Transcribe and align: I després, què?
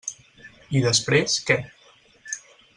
I 0.77 0.81
després, 0.85 1.37
què? 1.51 1.61